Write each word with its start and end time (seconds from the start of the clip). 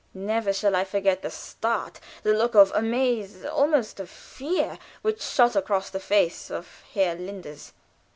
Never 0.15 0.51
shall 0.51 0.75
I 0.75 0.83
forget 0.83 1.21
the 1.21 1.29
start 1.29 1.99
the 2.23 2.33
look 2.33 2.55
of 2.55 2.71
amaze, 2.73 3.45
almost 3.45 3.99
of 3.99 4.09
fear, 4.09 4.79
which 5.03 5.21
shot 5.21 5.55
across 5.55 5.91
the 5.91 5.99
face 5.99 6.49
of 6.49 6.81
Herr 6.95 7.13
Linders. 7.13 7.71